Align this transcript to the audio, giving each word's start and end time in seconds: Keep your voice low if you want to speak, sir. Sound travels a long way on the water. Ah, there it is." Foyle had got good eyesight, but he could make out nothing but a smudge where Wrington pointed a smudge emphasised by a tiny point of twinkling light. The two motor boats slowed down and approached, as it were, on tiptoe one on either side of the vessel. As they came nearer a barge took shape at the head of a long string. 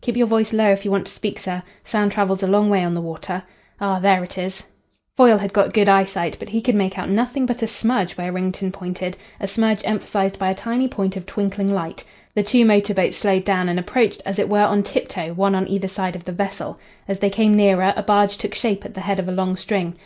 Keep 0.00 0.16
your 0.16 0.28
voice 0.28 0.52
low 0.52 0.70
if 0.70 0.84
you 0.84 0.92
want 0.92 1.06
to 1.06 1.12
speak, 1.12 1.40
sir. 1.40 1.60
Sound 1.82 2.12
travels 2.12 2.40
a 2.40 2.46
long 2.46 2.70
way 2.70 2.84
on 2.84 2.94
the 2.94 3.00
water. 3.00 3.42
Ah, 3.80 3.98
there 3.98 4.22
it 4.22 4.38
is." 4.38 4.62
Foyle 5.16 5.38
had 5.38 5.52
got 5.52 5.74
good 5.74 5.88
eyesight, 5.88 6.36
but 6.38 6.50
he 6.50 6.60
could 6.62 6.76
make 6.76 6.96
out 7.00 7.10
nothing 7.10 7.46
but 7.46 7.62
a 7.62 7.66
smudge 7.66 8.12
where 8.16 8.30
Wrington 8.30 8.70
pointed 8.70 9.16
a 9.40 9.48
smudge 9.48 9.80
emphasised 9.84 10.38
by 10.38 10.50
a 10.50 10.54
tiny 10.54 10.86
point 10.86 11.16
of 11.16 11.26
twinkling 11.26 11.74
light. 11.74 12.04
The 12.36 12.44
two 12.44 12.64
motor 12.64 12.94
boats 12.94 13.16
slowed 13.16 13.44
down 13.44 13.68
and 13.68 13.76
approached, 13.76 14.22
as 14.24 14.38
it 14.38 14.48
were, 14.48 14.60
on 14.62 14.84
tiptoe 14.84 15.32
one 15.34 15.56
on 15.56 15.66
either 15.66 15.88
side 15.88 16.14
of 16.14 16.26
the 16.26 16.30
vessel. 16.32 16.78
As 17.08 17.18
they 17.18 17.28
came 17.28 17.56
nearer 17.56 17.92
a 17.96 18.04
barge 18.04 18.36
took 18.38 18.54
shape 18.54 18.84
at 18.84 18.94
the 18.94 19.00
head 19.00 19.18
of 19.18 19.28
a 19.28 19.32
long 19.32 19.56
string. 19.56 19.96